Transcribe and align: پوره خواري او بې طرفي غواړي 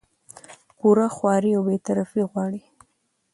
پوره 0.77 1.07
خواري 1.15 1.51
او 1.57 1.61
بې 1.67 1.77
طرفي 1.85 2.21
غواړي 2.31 2.61